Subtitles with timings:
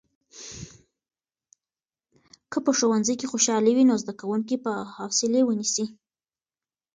[2.51, 5.85] که په ښوونځي کې خوشالي وي، نو زده کوونکي به حوصلې ونیسي.